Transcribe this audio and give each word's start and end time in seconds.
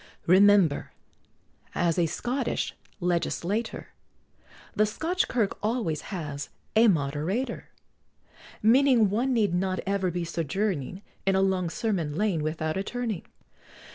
Remember, 0.25 0.93
as 1.75 1.99
a 1.99 2.07
Scottish 2.07 2.73
legislator, 2.99 3.89
The 4.75 4.87
Scotch 4.87 5.27
Kirk 5.27 5.59
always 5.61 6.01
has 6.09 6.49
a 6.75 6.87
Moderator; 6.87 7.69
Meaning 8.63 9.11
one 9.11 9.31
need 9.31 9.53
not 9.53 9.79
ever 9.85 10.09
be 10.09 10.25
sojourning 10.25 11.03
In 11.27 11.35
a 11.35 11.41
long 11.43 11.69
Sermon 11.69 12.15
Lane 12.15 12.41
without 12.41 12.77
a 12.77 12.83
turning. 12.83 13.27